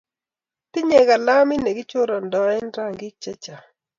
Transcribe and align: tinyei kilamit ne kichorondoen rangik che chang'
tinyei 0.71 1.05
kilamit 1.09 1.59
ne 1.63 1.71
kichorondoen 1.77 2.65
rangik 2.77 3.15
che 3.23 3.31
chang' 3.43 3.67